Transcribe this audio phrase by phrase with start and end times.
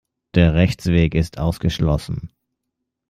[0.33, 2.31] Der Rechtsweg ist ausgeschlossen.